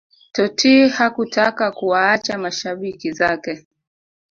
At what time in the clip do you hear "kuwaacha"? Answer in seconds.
1.71-2.37